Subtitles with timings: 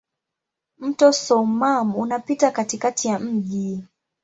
[0.77, 3.83] Mto Soummam unapita katikati ya mji.